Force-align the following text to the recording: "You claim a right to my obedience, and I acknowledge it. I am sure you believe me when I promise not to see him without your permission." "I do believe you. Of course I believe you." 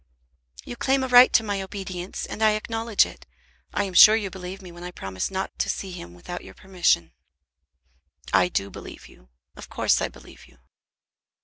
"You 0.65 0.75
claim 0.75 1.03
a 1.03 1.07
right 1.07 1.31
to 1.33 1.43
my 1.43 1.61
obedience, 1.61 2.25
and 2.25 2.41
I 2.43 2.53
acknowledge 2.53 3.05
it. 3.05 3.27
I 3.71 3.83
am 3.83 3.93
sure 3.93 4.15
you 4.15 4.31
believe 4.31 4.59
me 4.59 4.71
when 4.71 4.83
I 4.83 4.89
promise 4.89 5.29
not 5.29 5.51
to 5.59 5.69
see 5.69 5.91
him 5.91 6.15
without 6.15 6.43
your 6.43 6.55
permission." 6.55 7.11
"I 8.33 8.49
do 8.49 8.71
believe 8.71 9.07
you. 9.07 9.29
Of 9.55 9.69
course 9.69 10.01
I 10.01 10.07
believe 10.07 10.47
you." 10.47 10.57